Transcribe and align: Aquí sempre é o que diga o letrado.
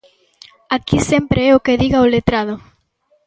Aquí 0.75 0.97
sempre 1.11 1.39
é 1.49 1.55
o 1.57 1.63
que 1.65 1.79
diga 1.83 2.05
o 2.05 2.11
letrado. 2.15 2.55